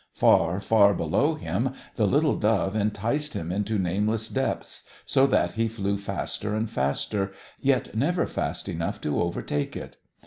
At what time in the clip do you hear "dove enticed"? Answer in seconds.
2.35-3.35